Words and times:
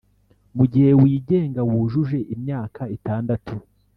mugihe 0.57 0.91
wigenga, 1.01 1.61
wujuje 1.69 2.17
imyaka 2.35 2.81
itandatu, 2.97 3.53